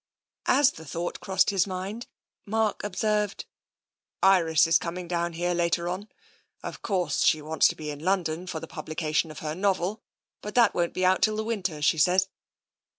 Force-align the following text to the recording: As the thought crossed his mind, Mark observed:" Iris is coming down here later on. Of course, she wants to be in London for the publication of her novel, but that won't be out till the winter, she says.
As 0.47 0.71
the 0.71 0.83
thought 0.83 1.19
crossed 1.19 1.51
his 1.51 1.67
mind, 1.67 2.07
Mark 2.47 2.83
observed:" 2.83 3.45
Iris 4.39 4.65
is 4.65 4.79
coming 4.79 5.07
down 5.07 5.33
here 5.33 5.53
later 5.53 5.87
on. 5.87 6.09
Of 6.63 6.81
course, 6.81 7.23
she 7.23 7.39
wants 7.39 7.67
to 7.67 7.75
be 7.75 7.91
in 7.91 7.99
London 7.99 8.47
for 8.47 8.59
the 8.59 8.65
publication 8.65 9.29
of 9.29 9.37
her 9.45 9.53
novel, 9.53 10.01
but 10.41 10.55
that 10.55 10.73
won't 10.73 10.95
be 10.95 11.05
out 11.05 11.21
till 11.21 11.35
the 11.35 11.43
winter, 11.43 11.83
she 11.83 11.99
says. 11.99 12.29